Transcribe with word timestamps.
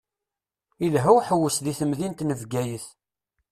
Ilha 0.85 1.11
uḥewwes 1.17 1.57
di 1.63 1.73
temdint 1.79 2.19
n 2.23 2.31
Bgayet. 2.39 2.85